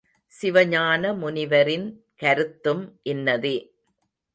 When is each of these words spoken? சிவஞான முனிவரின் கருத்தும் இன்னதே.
சிவஞான 0.31 1.13
முனிவரின் 1.13 1.87
கருத்தும் 2.15 2.99
இன்னதே. 3.03 3.57